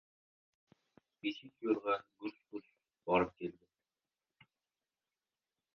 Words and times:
Beshik 1.27 1.53
yo‘rg‘a 1.67 1.97
gurs-gurs 2.23 2.65
borib 3.11 3.37
keldi. 3.43 4.51